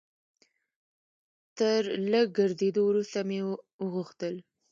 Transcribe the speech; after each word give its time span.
تر 1.57 1.81
لږ 2.11 2.27
ګرځېدو 2.37 2.81
وروسته 2.89 3.19
مې 3.27 3.39
وغوښتل. 3.83 4.35